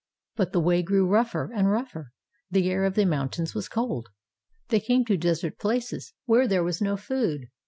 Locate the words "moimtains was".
3.03-3.69